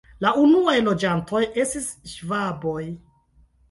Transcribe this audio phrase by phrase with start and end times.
[0.25, 2.85] La unuaj loĝantoj estis ŝvaboj.